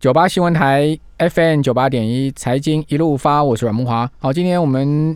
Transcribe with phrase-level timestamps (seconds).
[0.00, 4.10] 九八新闻台 FM 九八点一财经一路发，我是阮木华。
[4.18, 5.14] 好，今天我们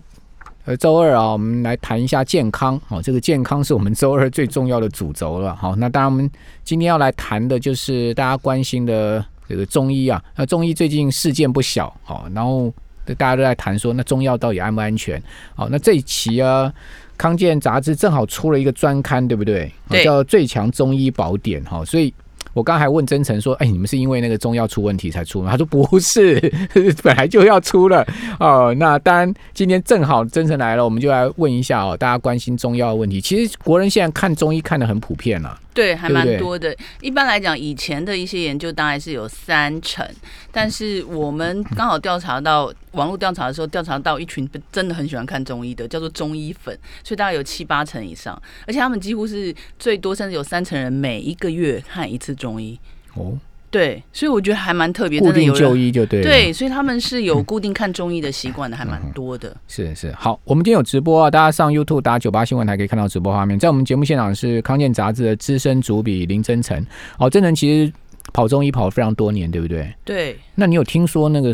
[0.67, 2.79] 呃周二啊，我们来谈一下健康。
[2.86, 5.57] 好，这个健康是我们周二最重要的主轴了。
[5.57, 6.31] 好，那当然我们
[6.65, 10.23] 今天要来谈的就是大家关心的这个中医啊。
[10.36, 12.71] 那中医最近事件不小，好，然后
[13.16, 15.19] 大家都在谈说，那中药到底安不安全？
[15.55, 16.71] 好，那这一期啊，
[17.16, 19.73] 康健杂志正好出了一个专刊，对不对？
[19.89, 22.12] 对叫《最强中医宝典》哈，所以。
[22.55, 26.41] 我刚还问真诚说：“哎，你们是因为那个中药出问题才出吗？”他说：“不是，
[27.02, 28.06] 本来就要出了
[28.41, 33.20] 哦。”那当然，今天正好真诚来了，我们就来问一下哦，大家关心中药的问题。
[33.20, 36.74] 其实国人现在看中医看的很普遍了、对，还蛮多的。
[37.01, 40.07] 一般来讲，以前的一些研究大概是有三成，
[40.52, 52.79] 但是我们刚好调查到网络调查的时候，调查到一群真的很喜欢看中医的，叫做中医粉，所以大概有七八成以上，而且他们几乎是最多，甚至有三成人每一个月看一次中医。
[53.15, 53.39] 哦，
[53.71, 55.55] 对，所以我觉得还蛮特别，固定有。
[55.55, 56.25] 就医就对了。
[56.25, 59.57] 对，所以他们是有固定看中医的习惯的，还蛮多的。
[59.66, 63.59] 是是，好，我们今天有直播啊，大家上 YouTube 打九八新闻台可以看到直播画面。
[63.59, 66.84] 在我们节目现场是康健杂志的资深主笔林真诚。
[67.18, 67.92] 哦，真诚其实
[68.33, 69.92] 跑中医跑了非常多年，对不对？
[70.05, 71.52] 对，那你有听说那个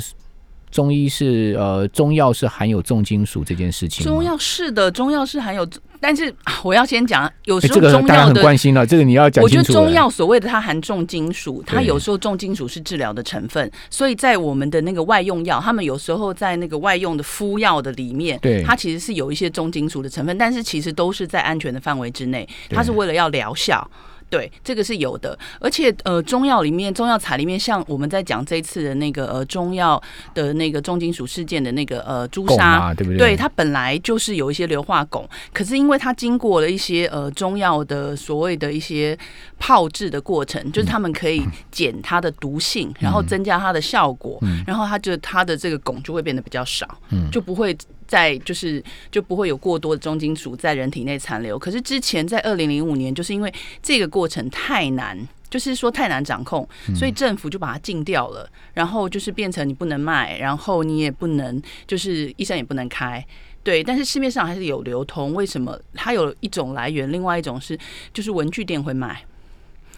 [0.71, 4.05] 中医是呃中药是含有重金属这件事情？
[4.05, 5.69] 中药是的，中药是含有，
[5.99, 9.65] 但是啊 我要先讲，有时候中个大家很药的关心了，这个你要讲我觉得。
[9.65, 23.89] 中药所谓的它含重金属，它有时候重金属是治疗的成分，所以在我们的那个外用药，他们有时候在那个外用的敷药的里面，对它其实是有一些重金属的成分，但是其实都是在安全的范围之内，它是为了要疗效。
[24.31, 30.01] 对，这个是有的，而且呃，中药里面，中药材里面，像我们在讲这一次的那个呃中药
[30.33, 33.19] 的那个重金属事件的那个呃朱砂，对不对？
[33.19, 39.19] 对，它本来就是有一些硫化汞，可是因为它经过了一些呃中药的所谓的一些
[39.59, 47.77] 泡制的过程，就是他们可以减它的毒性，然后增加它的效果，然后它就它的这个汞就会变得比较少，嗯就不会。
[48.11, 51.57] 在就是就不会有过多的重金属在人体内残留。
[51.57, 55.17] 可是之前在二零零五年，就是因为这个过程太难，
[55.49, 58.51] 就是说太难掌控，所以政府就把它禁掉了。
[58.75, 63.25] 然后就是变成你不能卖，然后你也不能，就是医生也不能开。
[63.63, 65.33] 对，但是市面上还是有流通。
[65.33, 65.79] 为什么？
[65.95, 67.79] 它有一种来源，另外一种是
[68.13, 69.25] 就是文具店会卖。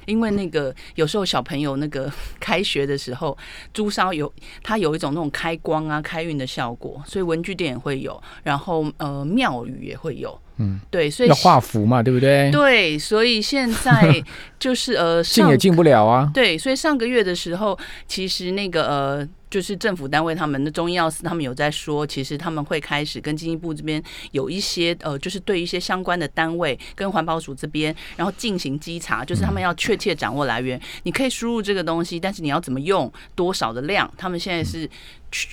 [0.06, 3.36] 因为那个有时候小朋友那个 开学的时候，
[3.72, 4.32] 朱砂有
[4.62, 12.50] 它有一种那种开光啊、开运的效果，所以文具店也会有，然后呃庙宇也会有，嗯，对，所以要画符嘛，对不对？
[12.50, 14.22] 对，所以现在
[14.58, 16.30] 就是呃 上进也进不了啊。
[16.34, 24.02] 对，所以上个月的时候，其实那个呃，就是政府单位他们的中医药司，他们有在说，其实他们会开始跟经济部这边
[24.32, 30.80] 有一些呃，就是对一些相关的单位跟环保署这边，然后进行稽查，就是他们要确切掌握来源。
[31.04, 34.88] 你可以输入这个东西，但是你要怎么用，多少的量，他们现在是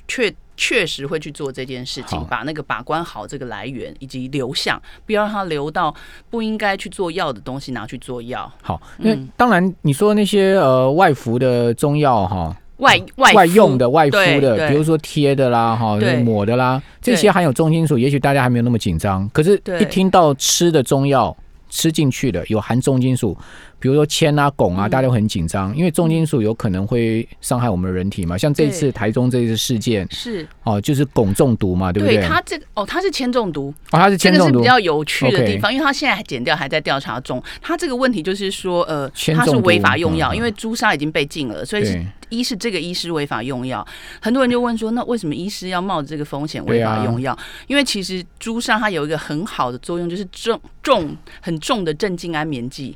[0.07, 5.93] 确确确实会去做这件事情，把那个把关好这个来源以及流向，不要让它流到
[6.29, 8.49] 不应该去做药的东西拿去做药。
[8.61, 19.27] 好，那嗯当然你说那些呃外服的中药哈，外外外用的外敷的，比如说贴的啦，哈，抹的啦，这些含有重金属，也许大家还没有那么紧张。
[19.33, 21.35] 可是，一听到吃的中药
[21.69, 23.37] 吃进去的有含重金属，
[23.79, 28.37] 比如说铅啊、汞啊，嗯大家都很紧张，因为重金属有可能会伤害我们的人体嘛。
[28.37, 32.17] 像这一次台中这一次事件是哦，就是汞中毒嘛，对不对？
[32.17, 37.41] 对它这个哦，它是铅中毒，哦，它是铅中毒这个是比，较有趣的地方，因为它现在还剪掉还在调查中。
[37.61, 43.85] 它这个问题就是说，呃，它是违法用药，嗯因为朱砂已经被禁了，所以是对一是这个医师违法用药，
[44.21, 47.37] 很多人就问说，那为什么医师要冒着这个风险违法用药？
[47.67, 52.95] 因为其实朱砂它有一个很好的作用，就是重重很重的镇静安眠剂。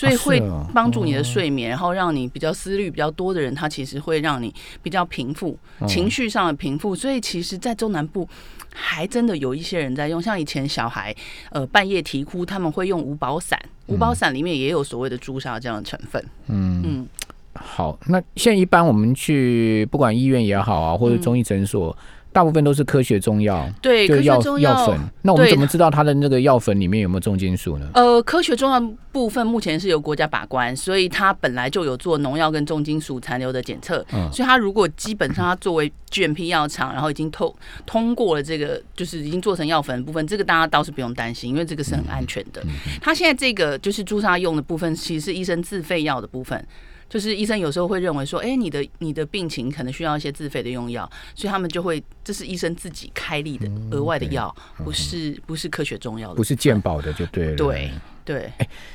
[0.00, 6.94] 所以会哦帮助你的睡眠，然后让你比较思虑比较多的人，他其实会让你比较平复哦情绪上的平复。
[6.94, 8.26] 所以其实，在中南部
[8.72, 11.14] 还真的有一些人在用，像以前小孩
[11.50, 16.24] 呃半夜啼哭，他们会用五宝散，五宝散里面也有所谓的朱砂这样的成分。
[16.48, 16.82] 嗯。
[16.84, 17.06] 嗯，
[17.54, 21.94] 好，那现在一般我们去不管医院也好啊，或者中医诊所，
[22.32, 25.00] 大部分都是科学中药，对，科就药学中药药粉。
[25.22, 27.88] 那我们怎么知道它的那个药粉里面有没有重金属呢？
[27.94, 28.80] 呃，科学中药
[29.10, 37.52] 部分目前是由国家把关，所以它本来就有做农药跟重金属残留的检测，嗯所以它如果基本上它作为 GMP 药厂，然后已经通
[37.84, 42.62] 通过了这个，就是已经做成药粉的部分，这个大家倒是不用担心，因为这个是很安全的。
[43.00, 46.64] 它现在这个就是朱砂用的部分，其实是医生自费药的部分。
[47.10, 54.54] 就是医生有时候会认为说，哎、你的你的病情可能需要一些自费的用药，所以他们就会这是医生自己开立的额外的药，
[54.84, 56.36] 不是不是科学中药的。
[56.36, 57.56] 不是健保的就对了。
[57.56, 57.90] 对，
[58.24, 58.52] 对，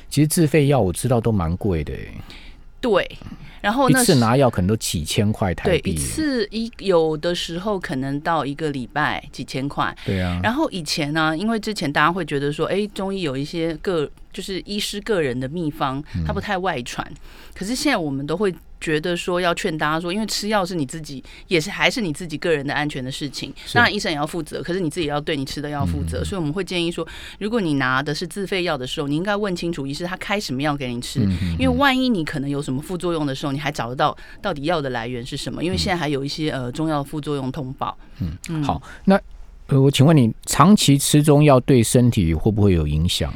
[0.08, 2.14] 其实自费药我知道都蛮贵的欸，
[2.80, 3.18] 对，
[3.60, 9.96] 然后那一次拿药可能都几千块台对币，一次一有的时候可能到一个礼拜几千块。
[10.04, 17.04] 对啊，然后以前呢、因为之前大家会觉得说，哎，中医有一些个就是医师个人的秘方，嗯它不太外传。
[17.54, 23.52] 可是现在我们都会觉得说，要劝大家说，因为吃药是你自己，也是还是你自己个人的安全的事情。
[23.64, 26.24] 是当然医生也要负责，可是你自己要对你吃的药负嗯责。
[26.24, 27.06] 所以我们会建议说，
[27.38, 35.64] 如果你拿的是自费药的时候，你应该问清楚医师他开什么药给你吃，嗯因为万一你可能有什么副作用的时候，你还找得到到底药的来源是什么。
[35.64, 37.96] 因为现在还有一些呃中药副作用通报。
[38.20, 39.20] 嗯嗯好，那
[39.68, 43.32] 呃，我请问你，长期吃中药对身体会不会有影响？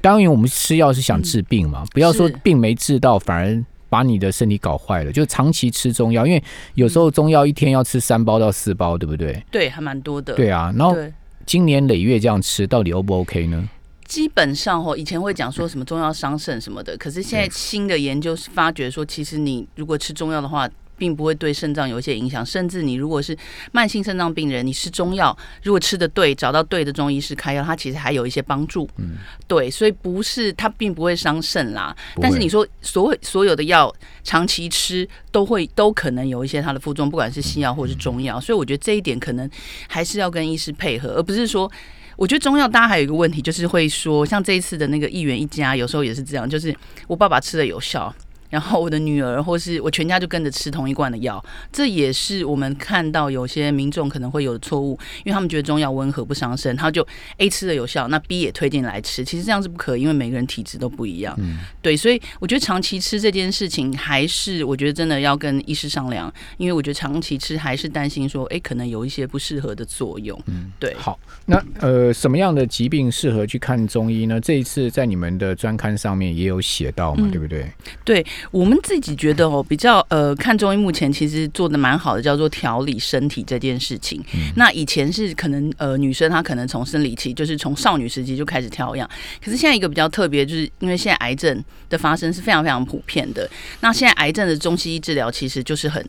[0.00, 5.12] 当然，我们吃药是想治病嘛，不要说病没治到，反而把你的身体搞坏了。
[5.12, 6.42] 就长期吃中药，因为
[6.72, 9.44] 有时候中药一天要吃三包到四包，对不对？
[9.50, 10.32] 对，还蛮多的。
[10.32, 11.12] 对啊，然后对。
[11.46, 13.68] 经年累月这样吃，到底 O 不 OK 呢？
[14.04, 20.68] 基本上哦，以前会讲说什么中药伤肾什么的，可是现在新的研究是发觉说，其实你如果吃中药的话，
[21.00, 23.34] 并不会对肾脏有一些影响，甚至你如果是
[23.72, 28.86] 慢性肾脏病人，你吃中药，如果吃的对，找到对的中医师开药，它其实还有一些帮助。
[28.98, 29.16] 嗯，
[29.48, 31.96] 对，所以不是它并不会伤肾啦。
[32.20, 33.90] 但是你说所所有的药
[34.22, 39.48] 长期吃都会都可能有一些它的副作用，不管是西药或是中药，所以我觉得这一点可能
[39.88, 41.72] 还是要跟医师配合，而不是说。
[42.16, 46.76] 我觉得中药大家还有一个问题，就是会说，像这一次的那个一元一家，有时候也是这样，就是
[47.06, 48.14] 我爸爸吃的有效，
[48.50, 51.42] 然后我的女儿或是我全家就跟着吃同一罐的药，
[51.72, 57.06] 这也是我们看到有些民众可能会有的错误，因为他们觉得中药温和不伤身，他就
[57.38, 61.34] A 吃的有效，那 B 也推荐来吃，其实这样是不可以，因为每个人体质都不一样。
[61.38, 70.38] 嗯对，所以我觉得长期吃这件事情，还是我觉得真的要跟医师商量，因为我觉得长期吃还是担心说，哎，可能有一些不适合的作用。
[70.46, 70.94] 嗯，对。
[70.94, 74.40] 好，那呃，什么样的疾病适合去看中医呢？
[74.40, 77.70] 这一次在你们的专刊上面也有写到嘛，嗯对不对
[78.04, 78.26] 对？
[78.50, 84.22] 我们自己觉得哦，比较呃，看中医目前其实做的蛮好的，叫做调理身体这件事情。
[84.56, 89.08] 那以前是可能呃，女生她可能从生理期，就是从少女时期就开始调养。
[89.44, 93.48] 可是现在一个比较特别，就是因为现在癌症的发生是非常非常普遍的。
[93.80, 96.04] 那现在癌症的中西医治疗其实就是很。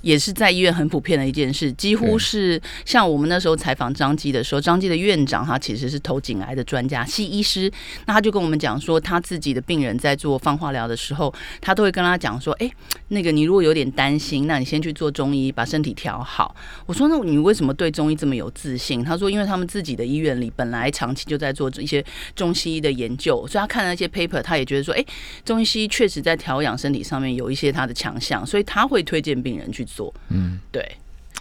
[0.00, 7.70] 也是在医院很普遍的一件事，几乎是像我们那时候采访张基的时候，张基的院长他其实是头颈癌的专家，西医师，
[8.06, 12.70] 那他就跟我们讲说，他自己的病人在做放化疗的时候，他都会跟他讲说，哎、
[13.08, 16.54] 那个你如果有点担心，那你先去做中医，把身体调好。
[16.86, 19.02] 我说，那你为什么对中医这么有自信？
[19.02, 22.04] 他说，因为他们自己的医院里本来长期就在做一些
[22.34, 25.04] 中西医的研究，所以他看了那些 paper，他也觉得说，哎、
[25.44, 30.14] 中医西医确实在调养身体上面有一些他的强项，所以他会推荐病人去做。
[30.28, 30.96] 嗯，对。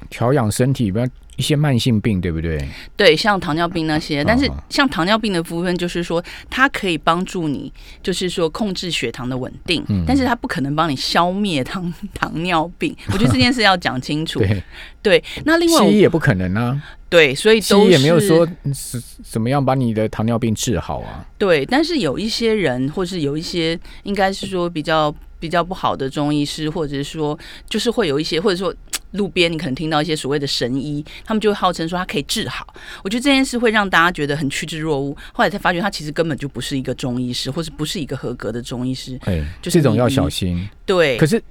[0.09, 1.07] 调养身体，不要
[1.37, 2.67] 一些慢性病，对不对？
[2.95, 7.71] 对，像糖尿病那些，但是哦像糖尿病的部分，就是说它可以帮助你，
[8.03, 12.93] 就是说控制血糖的稳定，嗯但是它不可能帮你消灭糖 糖尿病。
[13.13, 14.39] 我觉得这件事要讲清楚。
[14.39, 14.63] 对，
[15.01, 21.23] 对，那另外西医也不可能啊，对，所以西都是医也没有说是怎么样把你的糖尿病治好啊。
[21.37, 27.37] 对，但是有一些人，或是有一些应该是说比较比较不好的中医师，或者是说
[27.69, 28.73] 就是会有一些，或者说。
[29.11, 32.67] 路边你可能听到一些所谓的神医，他们就会号称说他可以治好。
[33.03, 39.19] 我觉得这件事会让大家觉得很趋之若鹜，后来才发觉他其实根本就不是一个中医师，或是不是一个合格的中医师。
[39.23, 40.67] 哎，就是这种要小心。
[40.85, 41.41] 对，可是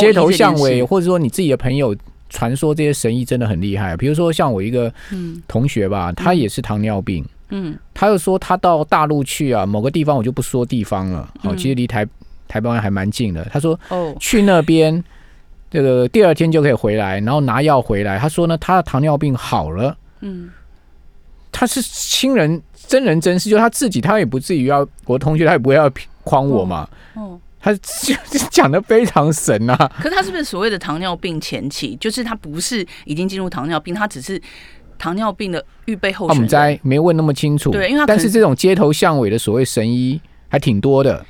[0.00, 1.96] 街头巷尾，或者说你自己的朋友
[2.28, 3.96] 传说这些神医真的很厉害。
[3.96, 12.06] 比如说像我一个嗯同学吧，他也是糖尿病，嗯他又说他到大陆去啊，某个地方我就不说地方了，好、嗯其实离台
[12.46, 13.44] 台湾还蛮近的。
[13.52, 15.02] 他说哦去那边，
[15.70, 18.18] 这个第二天就可以回来，然后拿药回来。
[18.18, 20.50] 他说呢，他的糖尿病好了，嗯
[21.50, 25.90] 他是亲人真人真事，就他自己，他也不至于要我同学，他也不会要
[26.24, 26.88] 诓我嘛。
[27.14, 28.14] 哦，他就
[28.50, 31.96] 讲的非常神啊，可是他是不是所谓的糖尿病前期？
[31.96, 34.40] 就是他不是已经进入糖尿病，他只是
[34.96, 36.48] 糖尿病的预备候选人。
[36.48, 37.70] 在没问那么清楚。
[37.70, 41.24] 对因为他但是这种街头巷尾的所谓神医还挺多的。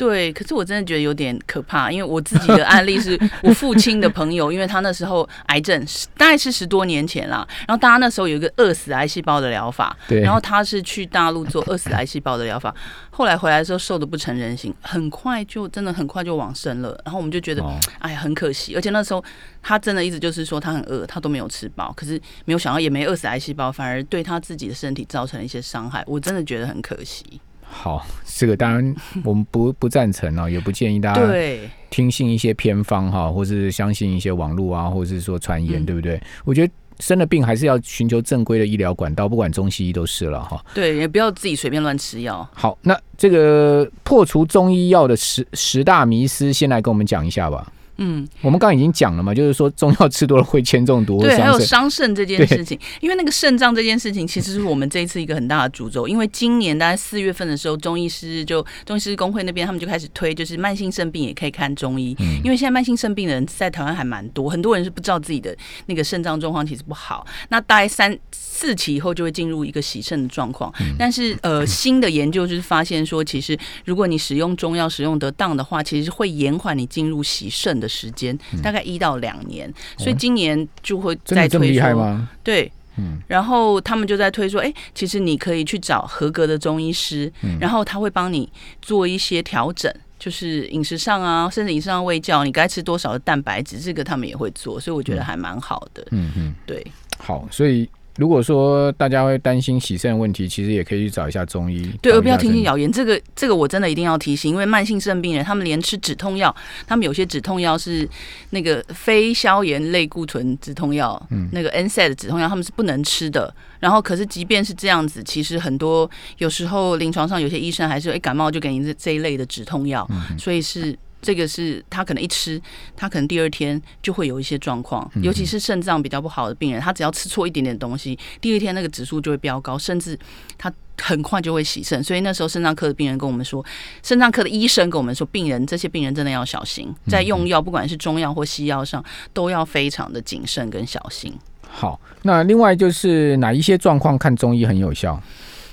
[0.00, 5.78] 对，可是我真的觉得有点可怕，因为我自己的案例是 我父亲的朋友，因为他那时候癌症
[6.16, 12.74] 大概是十多年前啦，然后大家那时候有一个饿死癌细胞的疗法，对，然后他是去大陆做饿死癌细胞的疗法，
[13.10, 19.22] 后来回来的时候瘦的不成人形，很快就真的很快就往生了，然后我们就觉得哦哎呀，很可惜，而且那时候
[19.62, 27.38] 他真的一直就是说他很饿，他都没有吃饱，可是没有想到也没饿死癌细胞，反而对他自己的身体造成了一些伤害，我真的觉得很可惜。
[27.72, 36.20] 好，这个当然我们不不赞成啊，也不建议大家对，听信一些偏方哈，或是相信一些网络啊，或者是说传言，嗯对不对？
[36.44, 40.62] 我觉得生了病还是要寻求正规的医疗管道，不管中西医都是了哈。
[40.74, 42.46] 对，也不要自己随便乱吃药。
[42.52, 47.72] 好，那这个破除中医药的十十大迷思，先来跟我们讲一下吧。
[48.00, 52.10] 嗯，我们刚刚已经讲了嘛，就是说中药吃多了会铅中毒，对，还有伤肾。
[52.10, 56.08] 这件事情，因为那个肾脏这件事情，其实是我们这一次一个很大的诅咒。
[56.08, 67.24] 因为今年大概四月份的时候，中医师就中医师工会那边他们就开始推，就是慢性肾病也可以看中医，嗯因为现在慢性肾病的人在台湾还蛮多，很多人是不知道自己的那个肾脏状况其实不好。
[67.50, 79.70] 那大概三四期以后就会进入一个洗肾的状况，嗯但是呃， 新的研究就是发现说，其实如果你使用中药使用得当的话，其实会延缓你进入洗肾的时间，大概一到两年。
[79.98, 82.26] 所以今年就会嗯哦真再的这么厉推说？
[82.42, 89.92] 对，嗯然后他们就在推说，哎、其实你可以去找合格的中医师，嗯然后他会帮你做一些调整。
[90.20, 96.06] 就是饮食上啊，甚至饮食上喂教，你该吃多少的蛋白质，这个他们也会做，所以我觉得还蛮好的。
[96.10, 101.88] 嗯嗯，对，好，所以如果说大家会担心洗肾的问题，其实也可以去找一下中医。
[102.02, 106.54] 对，而不要听信谣言，这个这个我真的一定要提醒，因为慢性肾病人他们连吃止痛药，
[106.86, 108.08] 他们有些止痛药是
[108.50, 113.54] 那个非消炎类固醇止痛药，嗯那个 NSAID 止痛药他们是不能吃的。
[113.78, 120.98] 然后可是即便是这样子，其实很多有时候临床上有些医生还是哎感冒就给你这这一类的止痛药，嗯所以是。
[121.22, 122.60] 这个是他可能一吃，
[122.96, 130.18] 他可能第二天就会有一些状况，嗯尤其是肾脏比较不好的病人，他只要吃错一点点东西，第二天那个指数就会飙高，甚至
[130.56, 132.02] 他很快就会洗肾。
[132.02, 133.64] 所以那时候肾脏科的病人跟我们说，
[134.02, 141.32] 肾脏科的医生跟我们说，病人这些病人真的要小心，在用药不管是中药或西药上，都要非常的谨慎跟小心。
[141.68, 145.22] 好，那另外就是哪一些状况看中医很有效？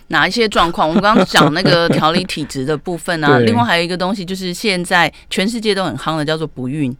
[0.09, 0.87] 哪一些状况？
[0.87, 6.95] 我们刚刚讲那个调理体质的部分啊， 另外还有一个东西就是现在全世界都很夯的，叫做不孕。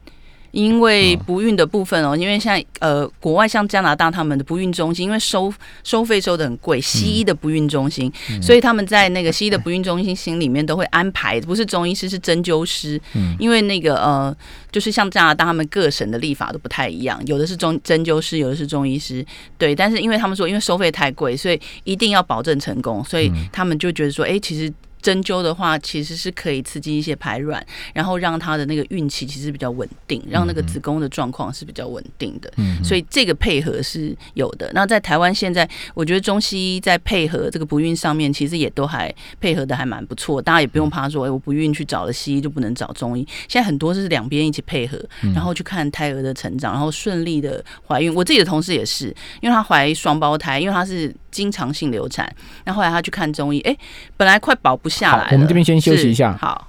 [0.51, 8.11] 因为不孕的部分哦，因为现在呃，国外像加拿大他们的不孕中心，因为收收费收的很贵，西医的不孕中心，
[8.41, 12.99] 所以他们在那个西医的不孕中心心里面都会安排，不是中医师是针灸师，
[13.39, 14.35] 因为那个呃，
[14.71, 19.25] 就是像加拿大他们各省的立法都不太一样，有的是中针灸师，有的是中医师，
[19.57, 24.73] 对，但是因为他们说因为收费太贵，所以一定要保证成功，所以他们就觉得说，哎、其实。
[25.07, 32.51] 针灸的话，其实是可以刺激一些排卵，然后让她的那个孕期其实比较稳定，让那个子宫的状况是比较稳定的。
[32.57, 34.69] 嗯，所以这个配合是有的。
[34.73, 40.41] 那在台湾现在，我觉得中西医在配合这个不孕上面，其实也都还配合的还蛮不错。
[40.41, 43.25] 大家也不用怕说，哎、我不孕去找了西医就不能找中医。
[43.47, 45.01] 现在很多是两边一起配合，
[45.33, 48.13] 然后去看胎儿的成长，然后顺利的怀孕。
[48.13, 49.07] 我自己的同事也是，
[49.39, 52.27] 因为她怀双胞胎，因为她是经常性流产，
[52.65, 53.75] 那后后来他去看中医，哎、
[54.15, 56.67] 本来快保不下来我们这边先休息一下好。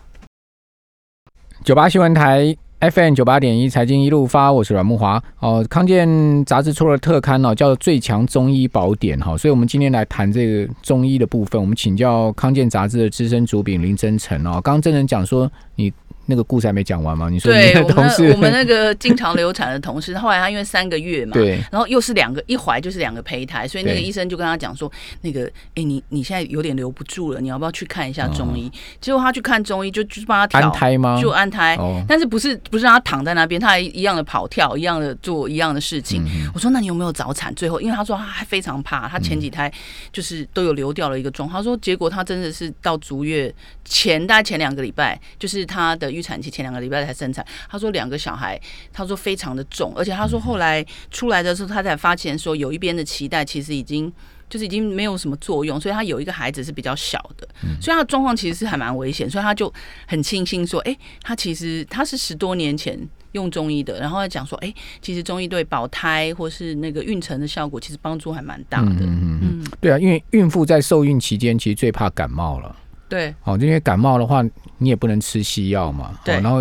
[1.65, 5.23] 九八新闻台 FM 九八点一财经一路发，我是阮木华。
[5.41, 11.61] 哦，康健杂志出了特刊哦，叫做《最强中医宝典》哈，所以我们今天来谈这个中医的部分。
[11.61, 14.61] 我们请教康健杂志的资深主笔林真诚哦。
[14.63, 15.93] 刚刚真诚讲说你
[16.30, 17.30] 那个故事还没讲完吗？
[17.30, 24.90] 你说你对我们的同事那我们那个经常流产的同事，后来他因为三个月嘛， 对然后又是两个一怀就是两个胚胎，所以那个对医生就跟他讲说，
[25.23, 28.70] 那个哎、你你现在有点留不住了，你要不要去看一下中哦医？
[29.00, 31.18] 结果他去看中医，就就帮他调安胎吗？
[31.20, 31.76] 就安胎。
[31.76, 36.23] 哦，但是不是不是让他躺在那边，他还一样的跑跳，一样的做一样的事情。
[36.25, 37.54] 嗯我说那你有没有早产？
[37.54, 39.73] 最后因为他说他还非常怕，他前几胎
[40.12, 41.58] 就是都有流掉了一个状况。
[41.58, 43.52] 他说结果他真的是到足月
[43.85, 47.47] 前大概前两个礼拜，就是他的预产期前两个礼拜才生产。
[47.71, 48.61] 他说两个小孩，
[48.93, 54.13] 他说非常的重，而且他说后来出来的时候，他才发现说有一边的脐带其实已经。
[54.51, 57.47] 就是已经没有什么作用，所以他有一个孩子是比较小的，
[57.83, 59.71] 所以他的状况其实是还蛮危险，所以他就
[60.07, 62.99] 很庆幸说，哎、他其实他是十多年前
[63.33, 68.89] 用中医的，然后他讲说，哎、其实中医对保胎或是那个孕程的效果，其实帮助还蛮大的。
[68.89, 72.75] 嗯嗯嗯，嗯，对啊，因为孕妇在受孕期间其实最怕感冒了。
[73.09, 74.45] 对哦，因为感冒的话，
[74.79, 76.19] 你也不能吃西药嘛。
[76.25, 76.61] 对哦然后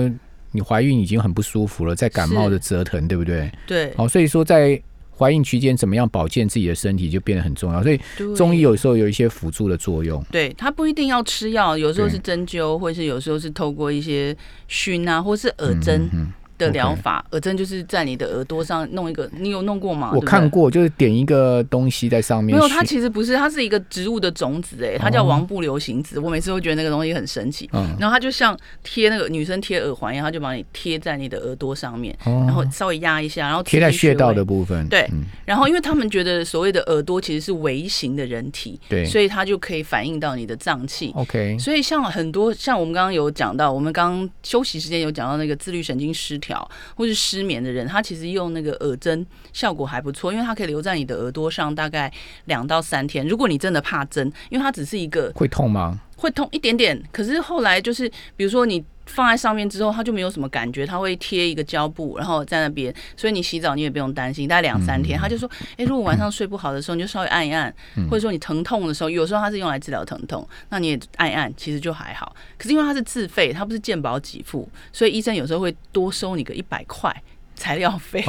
[0.51, 3.51] 你怀孕已经很不舒服了，再感冒的折腾，对不对？
[3.67, 4.81] 对哦，所以说在
[5.15, 7.83] 怀孕期间怎么样保健自己的身体就变得很重要。
[7.83, 7.99] 所以
[8.35, 10.23] 中医有时候有一些辅助的作用。
[10.31, 14.35] 对，它不一定要吃药，有时候是针灸，或是有时候是透过一些
[14.67, 16.27] 熏啊，或是耳针嗯嗯
[16.57, 17.23] 的疗法。
[17.31, 20.11] 耳针就是在你的耳朵上弄一个，你有弄过吗？
[20.13, 26.19] 嗯我看过，就是点一个东西在上面没有，它其实不是，它是一个植物的种子，哎，它叫王部流行子。
[26.19, 27.69] 我每次都觉得那个东西很神奇。
[27.73, 34.47] 嗯，然后它就像贴那个女生贴耳环一样，它就把你贴在你的耳朵上面，哦然后稍微压一下，然后贴在穴道的。
[34.47, 34.87] 部分。
[34.87, 41.11] 对嗯然后因为他们觉得所谓的耳朵其实是微型的人体，对所以它就可以反映到你的脏器。
[41.15, 46.46] ，OK，所以像很多像我们刚刚有讲到，我们刚刚休息时间有讲到那个自律神经失调。
[46.47, 52.11] 调或是失眠的人，他其实用那个耳针效果还不错，因为它可以留在你的耳朵上大概
[52.45, 53.27] 两到三天。
[53.27, 55.99] 如果你真的怕针，因为它只是一个会痛吗？
[56.15, 58.83] 会痛一点点，可是后来就是比如说你。
[59.07, 65.17] 放在上面之后，它就没有什么感觉，它会贴一个胶布，然后在那边，所以你洗澡你也不用担心，大概两三天。
[65.19, 67.73] 他就说，哎，如果晚上睡不好的时候，你就稍微按一按，
[68.09, 72.35] 或者说你疼痛的时候，有时候它是用来治疗疼痛，那你也按一按，其实就还好。
[72.57, 77.15] 可是因为它是自费，它不是健保给付，所以医生有时候会多收你个一百块
[77.55, 78.23] 材料费，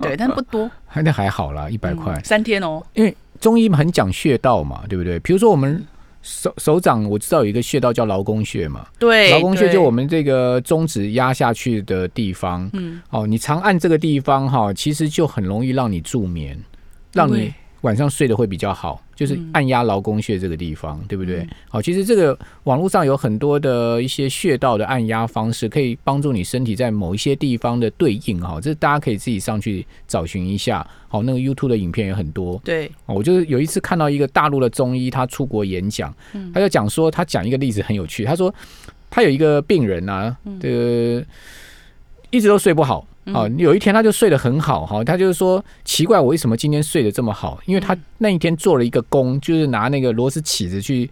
[0.00, 2.82] 对，但不多，那还好啦，一百块三天哦。
[2.94, 5.18] 因为中医很讲穴道嘛，对不对？
[5.20, 5.86] 比如说我们。
[6.22, 16.58] 手手掌我知道有一个穴道叫劳宫穴嘛，对，劳宫穴就我们这个中指压下去的地方，嗯，哦，你常按这个地方哈，其实就很容易让你助眠，
[17.12, 17.52] 让你。
[17.82, 21.46] 晚上睡得会比较好，就是按压劳宫穴这个地方，对不对？
[21.68, 28.60] 好，其实这个网络上有很多的一些穴道的按压方式，可以帮助你身体在某一些地方的对应哈。
[28.60, 30.86] 这大家可以自己上去找寻一下。
[31.08, 32.60] 好，那个 YouTube 的影片也很多。
[32.64, 36.14] 对，我就是有一次看到一个大陆的中医，他出国演讲，
[36.52, 38.24] 他就讲说，他讲一个例子很有趣。
[38.24, 38.54] 他说，
[39.08, 41.24] 他有一个病人啊，这个
[42.30, 43.06] 一直都睡不好。
[43.34, 47.58] 哦，有一天他就睡得很好哈，他就是说奇怪，我为什么今天睡得这么好？
[47.66, 51.10] 因为他那一天做了一个工，就是拿那个螺丝起子去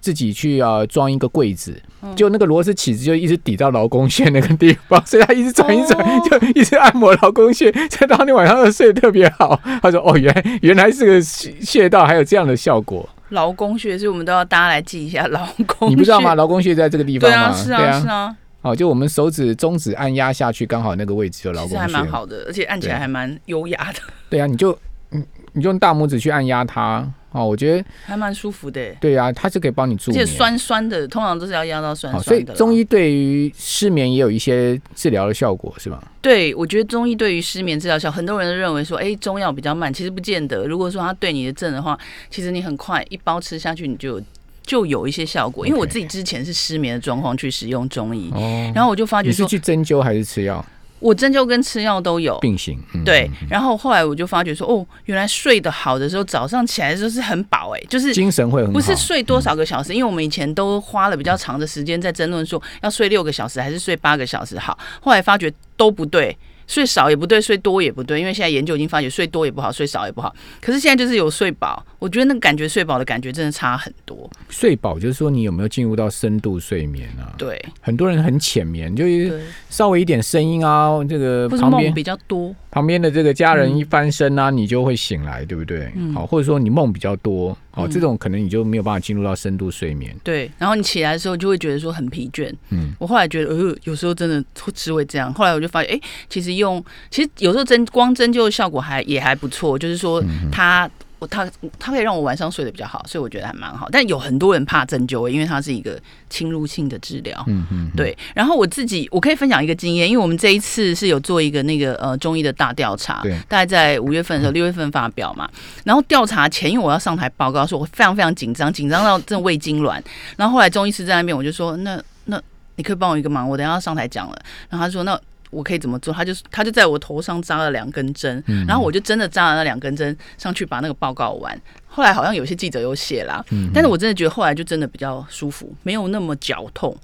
[0.00, 1.80] 自己去啊装一个柜子，
[2.16, 9.60] 就那个螺丝起子就一直抵到劳宫穴那个地方， 所以他一直转一转，就一直按摩劳宫穴，在当天晚上睡得特别好。
[9.80, 15.88] 他说：“哦，原来原来是个穴道，还有这样的效果。”劳宫穴，所以我们都要大家来记一下劳宫。
[15.88, 16.34] 你不知道吗？
[16.34, 17.50] 劳宫穴在这个地方吗？
[17.52, 18.36] 是啊，是啊。
[18.62, 24.00] 哦，就我们手指、中指按压下去，刚好那个位置就劳宫穴，还蛮好的，而且按起来还蛮优雅的。
[24.30, 24.76] 对啊，你就
[25.10, 28.80] 你你用大拇指去按压它，哦，我觉得还蛮舒服的。
[29.00, 30.22] 对啊，它是可以帮你助眠。
[30.22, 32.24] 而且酸酸的，通常都是要压到酸酸的。
[32.24, 36.00] 所以中医对于失眠也有一些治疗的效果，是吗？
[36.20, 40.64] 对，我觉得中医对于失眠治疗效，很多人都认为说，哎，中药比较慢，其实不见得。
[40.66, 41.98] 如果说它对你的症的话，
[42.30, 44.22] 其实你很快一包吃下去，你就。
[44.64, 48.32] 就有一些效果，因为我自己之前是失眠的状况去使用中医，
[48.74, 50.64] 然后我就发觉你是去针灸还是吃药？
[51.00, 53.28] 我针灸跟吃药都有并行，对。
[53.50, 66.36] 然后后来我就发觉说，哦，原来睡得好的时候，早上起来的时候是很饱，哎，就是精神会很不是睡多少个小时，因为我们以前都花了比较长的时间在争论说要睡六个小时还是睡八个小时好，后来发觉都不对。
[66.72, 70.34] 睡少也不对，睡多也不对，因为现在研究已经发觉睡多也不好，睡少也不好。
[70.58, 74.30] 可是现在就是有睡饱，我觉得那个感觉睡饱的感觉真的差很多。
[74.48, 77.34] 睡饱就是说你有没有进入到深度睡眠啊？
[77.36, 82.56] 对，很多人很浅眠，就是稍微一点声音啊，这个旁边比较多。
[82.72, 85.92] 旁边的这个家人一翻身啊，你就会醒来，对不对？
[86.14, 90.16] 好，或者说你梦比较多，好，这种可能你就没有办法进入到深度睡眠。
[90.24, 92.50] 对，然后你起来的时候就会觉得说很疲倦。
[92.70, 95.32] 嗯，我后来觉得，呃，有时候真的只会这样。
[95.34, 100.90] 后来我就发现，哎，其实用，其实有时候针光针灸效果还也还不错，就是说它。
[101.26, 103.88] 它它可以让我晚上睡得比较好，所以我觉得还蛮好。
[103.90, 107.44] 但有很多人怕针灸，因为它是一个侵入性的治疗。
[107.46, 108.16] 嗯嗯，对。
[108.34, 115.48] 然后我自己我可以分享一个经验，因为我们这一次是有做一个那个呃中医的大调查，对，大概在五月份的时候，六月份发表嘛。
[115.84, 120.00] 然后调查前，因为我要上台报告，说我非常非常紧张，紧张到真的胃痉挛。
[120.36, 122.40] 然后后来中医师在那边，我就说：“那那
[122.76, 124.36] 你可以帮我一个忙，我等下要上台讲了。”
[124.70, 125.18] 然后他说：“那。”
[125.52, 126.12] 我可以怎么做？
[126.12, 131.56] 他就他就在我头上扎了两根针，然后我就真的扎了那两根针上去把那个报告完。
[131.86, 136.96] 后来好像有些记者有写啦，但是我真的觉得后来就真的比较舒服，没有那么绞痛。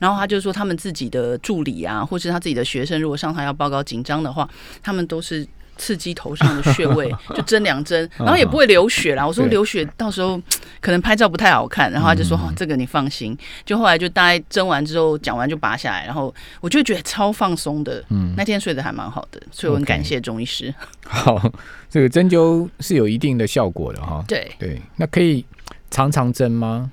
[0.00, 4.46] 然后他就说他们自己的助理啊，或是他自己的学生，如果上台要报告紧张的话，
[4.82, 5.46] 他们都是。
[5.76, 9.26] 刺激头上的穴位， 就针两针，然后也不会流血啦。
[9.26, 10.40] 我说流血到时候
[10.80, 18.04] 可能拍照不太好看，然后他就说：“这个你放心。”就后来就大概针完之后讲完就拔下来，然后我就觉得超放松的。
[18.10, 20.72] 嗯，那天睡得还蛮好的，所以我很感谢中医师。
[21.06, 21.40] 好，
[21.90, 24.24] 这个针灸是有一定的效果的哈。
[24.28, 25.44] 对对，那可以
[25.90, 26.90] 常常针吗？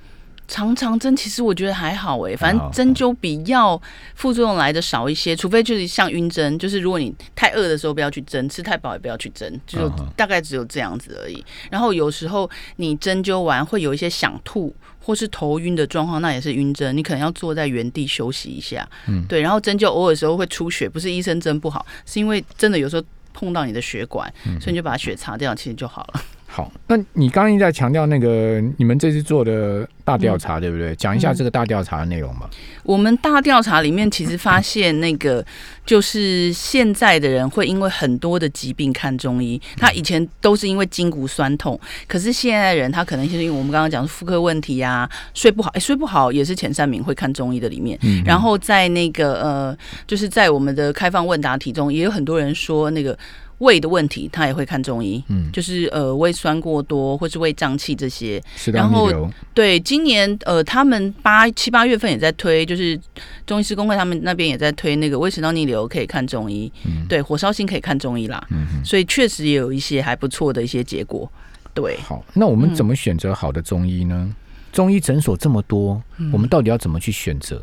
[0.50, 3.80] 常常针其实我觉得还好哎，反正针灸比药
[4.16, 11.46] 副作用来的少一些，除非就是像晕针，就是如果你太饿的时候不要去针，吃太饱也不要去针，就大概只有这样子而已。
[11.70, 18.90] 然后有时候你针灸完会有一些想吐或是头晕的状况，那也是晕针，你可能要坐在原地休息一下。
[19.08, 19.42] 嗯，对。
[19.42, 24.28] 然后针灸偶尔时候会出血，不是医生针不好，是因为真的有时候碰到你的血管，
[24.60, 26.22] 所以你就把血擦掉，其实就好了。
[26.48, 29.88] 好，那你刚刚在强调那个你们这次做的。
[30.10, 30.96] 大调查，对不对？
[30.96, 32.50] 讲一下这个大调查的内容吧。
[32.82, 35.46] 我们大调查里面其实发现，那个
[35.86, 39.62] 就是现在的人会因为很多的疾病看中医。
[39.78, 47.96] 他以前都是因为筋骨酸痛，可是现在的人他可能就是因为我们刚刚讲妇科问题呀，睡不好，哎，睡不好也是前三名会看中医的里面。
[48.02, 53.16] 嗯然后在那个呃，就是在我们的开放问答题中，也有很多人说那个。
[53.60, 58.42] 胃的问题，他也会看中医，嗯，就是呃胃酸过多或是胃胀气这些，
[58.72, 59.12] 然后
[59.54, 62.98] 对今年呃他们八七八月份也在推，就是
[63.46, 71.30] 中医师工会他们那边也在推那个胃食道逆流可以看中医，嗯，对火烧心可以看中医啦，嗯，所以确实也有一些还不错的一些结果，
[71.74, 71.98] 对。
[71.98, 74.34] 好，那我们怎么选择好的中医呢？
[74.72, 77.62] 中医诊所这么多，我们到底要怎么去选择？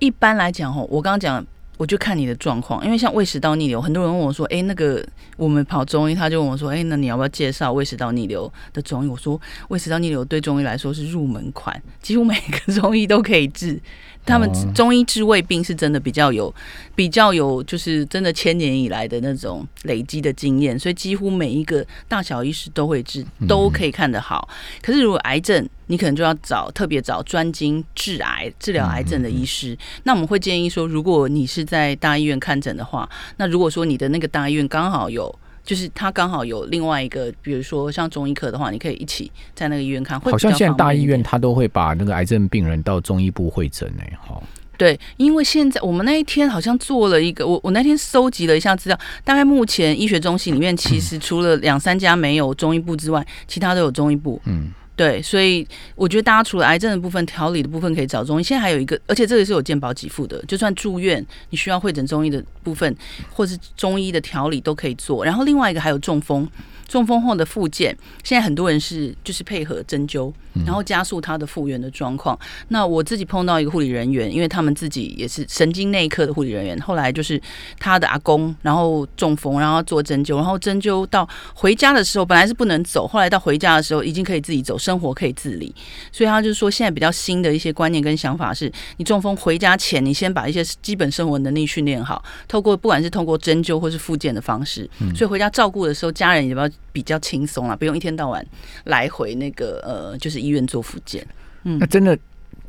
[0.00, 1.46] 一般来讲，吼，我刚刚讲。
[1.76, 5.04] 我就看你的状况，因为像胃食道逆流，很多人问我说：“哎，那个
[5.36, 13.78] 我们跑中医，他就问我说：‘哎，那你要不要介绍胃食道逆流的中医？’我说：‘胃食道逆流对中医来说是入门款，几乎每个中医都可以治。’
[14.26, 16.52] 他们中医治胃病是真的比较有，
[16.94, 24.48] 比较有，就是真的千年以来的那种累积的经验，所以几乎每一个大小医师都会治，都可以看得好。
[24.82, 29.78] 可是如果癌症，你可能就要找特别找专精治癌、治疗癌症的医师。
[30.02, 35.32] 那我们会建议说，如果你是在大医院看诊的话，那如果说你的那个大医院刚好有。
[35.66, 40.18] 就是他刚好有另外一个，比如说像中医科的话，你可以一起在那个医院看。
[40.18, 44.02] 好像现在大医院他都会把那个癌症病人到中医部会诊呢。
[44.26, 44.40] 哈。
[44.78, 54.40] 对，因为现在我们那一天好像做了一个，我我那天收集了一下资料，大概目前医学中心里面其实除了两三家没有中医部之外，其他都有中医部。
[54.44, 54.70] 嗯。
[54.96, 62.96] 对，所以我觉得大家除了癌症的部分、调理的部分可以找中医，现在还有一个，而且这个是有健保给付的，就算住院你需要会诊中医的部分，
[63.30, 65.24] 或是中医的调理都可以做。
[65.24, 66.48] 然后另外一个还有中风。
[66.88, 67.88] 中风后的复健，
[68.22, 70.32] 现在很多人是就是配合针灸，
[70.64, 72.38] 然后加速他的复原的状况。
[72.68, 77.42] 那我自己碰到一个护理人员，因为他们自己也是神经内科的护理人员，后来就是
[77.80, 85.74] 他的阿公，然后中风，然后做针灸，然后针灸到回家的时候，本来是不能走，后来到回家的时候已经可以自己走，生活可以自理。
[86.12, 96.70] 所以他就说，现在比较新的一些观念跟想法是，你中风回家前，你先把一些基本生活能力训练好，透过不管是通过针灸或是复健的方式，所以回家照顾的时候，家人也不要。
[96.96, 98.42] 比较轻松啊，不用一天到晚
[98.84, 101.22] 来回那个呃，就是医院做复健。
[101.64, 102.18] 嗯，那真的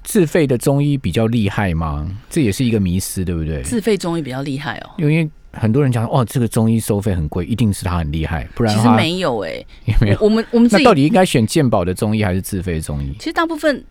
[0.03, 2.05] 自费的中医比较厉害吗？
[2.29, 3.63] 这也是一个迷思，对不对？
[3.63, 10.17] 自费中医比较厉害哦，因为很多人讲哦，这个中医收费很贵，一定是他很厉害，不然其实没有哎，也没有。
[10.21, 13.13] 我们我们那到底应该选健保的中医还是自费中医？
[13.19, 13.83] 其实大部分。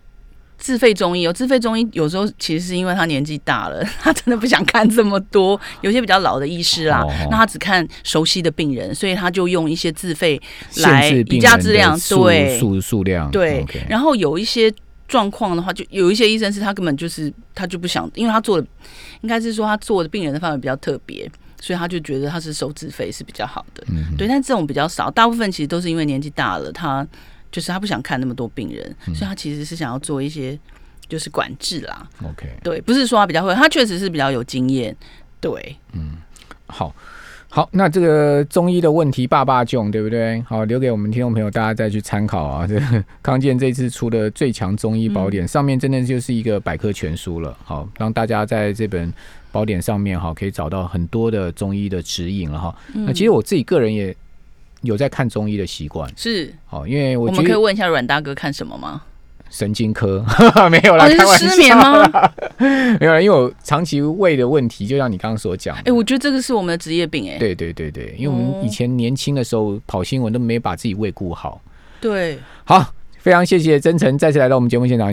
[0.58, 5.60] 自费中医有自费中医，有时候其实是因为他年纪大了， 他真的不想看这么多。
[5.82, 10.40] 有些比较老的医师啦，那他只看熟悉的病人，所以他就用一些自费
[10.78, 13.62] 来以价质量，对数数量对。
[13.86, 14.72] 然后有一些
[15.06, 18.66] 状况的话，就有一些医生是他根本就是他就不想，因为他做的
[19.20, 21.30] 应该是说他做的病人的范围比较特别，
[21.66, 23.82] 所以他就觉得他是收自费是比较好的。
[23.88, 27.06] 嗯对，但这种比较少，大部分其实都是因为年纪大了，他。
[27.48, 30.58] 就是他不想看那么多病人，所以他其实是想要做一些
[31.08, 32.06] 就是管制啦。
[32.22, 34.94] OK，对，不是说他比较会，他确实是比较有经验。
[35.40, 36.16] 对，嗯，
[36.66, 36.94] 好，
[37.48, 40.42] 好，那这个中医的问题，爸爸囧，对不对？
[40.42, 42.66] 好，留给我们听众朋友大家再去参考啊。
[42.66, 42.78] 这
[43.22, 47.56] 康健这次出的最强中医宝典，上面真的就是一个百科全书了。
[47.64, 49.10] 好，让大家在这本
[49.56, 52.74] 宝典上面哈，可以找到很多的中医的指引了哈。
[52.92, 54.14] 那其实我自己个人也。
[54.82, 59.02] 有在看中医的习惯是哦，因为我们可以问一下阮大哥看什么吗？
[59.50, 60.24] 神经科
[60.70, 62.06] 没有啦，是失眠吗？
[63.00, 65.76] 没有啦，因为我长期胃的问题，就像你刚刚所讲。
[65.78, 67.38] 哎，我觉得这个是我们的职业病哎。
[67.38, 71.60] 对对对对，因为我们以前年轻的时候跑新闻都没把自己胃顾好。
[72.00, 75.04] 对，好，非常谢谢真诚再次来到我们节目现场。